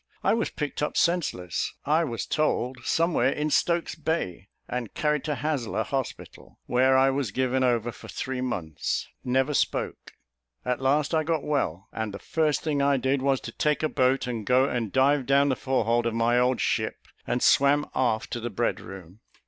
I 0.23 0.33
was 0.33 0.49
picked 0.49 0.81
up 0.81 0.97
senseless. 0.97 1.75
I 1.85 2.05
was 2.05 2.25
told 2.25 2.79
somewhere 2.83 3.29
in 3.29 3.51
Stokes 3.51 3.93
bay, 3.93 4.47
and 4.67 4.95
carried 4.95 5.23
to 5.25 5.35
Haslar 5.35 5.83
hospital, 5.83 6.57
where 6.65 6.97
I 6.97 7.11
was 7.11 7.29
given 7.29 7.63
over 7.63 7.91
for 7.91 8.07
three 8.07 8.41
months 8.41 9.07
never 9.23 9.53
spoke. 9.53 10.13
At 10.65 10.81
last 10.81 11.13
I 11.13 11.23
got 11.23 11.43
well; 11.43 11.87
and 11.93 12.15
the 12.15 12.17
first 12.17 12.63
thing 12.63 12.81
I 12.81 12.97
did, 12.97 13.21
was 13.21 13.39
to 13.41 13.51
take 13.51 13.83
a 13.83 13.89
boat 13.89 14.25
and 14.25 14.43
go 14.43 14.67
and 14.67 14.91
dive 14.91 15.27
down 15.27 15.49
the 15.49 15.55
fore 15.55 15.85
hold 15.85 16.07
of 16.07 16.15
my 16.15 16.39
old 16.39 16.59
ship, 16.59 17.07
and 17.27 17.43
swam 17.43 17.85
aft 17.93 18.31
to 18.31 18.39
the 18.39 18.49
bread 18.49 18.79
room." 18.79 19.19